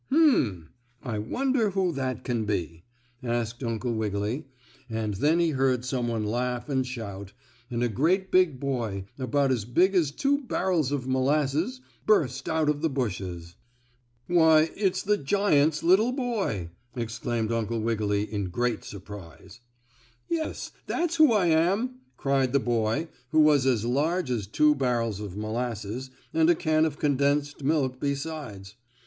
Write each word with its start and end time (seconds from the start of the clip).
"Hum! 0.09 0.69
I 1.03 1.19
wonder 1.19 1.69
who 1.69 1.91
that 1.91 2.23
can 2.23 2.43
be?" 2.45 2.85
asked 3.21 3.63
Uncle 3.63 3.93
Wiggily, 3.93 4.47
and 4.89 5.13
then 5.13 5.37
he 5.39 5.51
heard 5.51 5.85
some 5.85 6.07
one 6.07 6.25
laugh 6.25 6.69
and 6.69 6.87
shout, 6.87 7.33
and 7.69 7.83
a 7.83 7.87
great 7.87 8.31
big 8.31 8.59
boy, 8.59 9.05
about 9.19 9.51
as 9.51 9.63
big 9.63 9.93
as 9.93 10.09
two 10.09 10.39
barrels 10.39 10.91
of 10.91 11.07
molasses, 11.07 11.81
burst 12.07 12.49
out 12.49 12.67
of 12.67 12.81
the 12.81 12.89
bushes. 12.89 13.55
"Why, 14.25 14.71
it's 14.75 15.03
the 15.03 15.17
giant's 15.17 15.83
little 15.83 16.13
boy!" 16.13 16.71
exclaimed 16.95 17.51
Uncle 17.51 17.79
Wiggily 17.79 18.23
in 18.23 18.45
great 18.49 18.83
surprise. 18.83 19.59
"Yes, 20.27 20.71
that's 20.87 21.17
who 21.17 21.31
I 21.31 21.45
am!" 21.45 21.99
cried 22.17 22.53
the 22.53 22.59
boy 22.59 23.07
who 23.29 23.39
was 23.41 23.67
as 23.67 23.85
large 23.85 24.31
as 24.31 24.47
two 24.47 24.73
barrels 24.73 25.19
of 25.19 25.37
molasses, 25.37 26.09
and 26.33 26.49
a 26.49 26.55
can 26.55 26.85
of 26.85 26.97
condensed 26.97 27.63
milk 27.63 27.99
besides. 27.99 28.73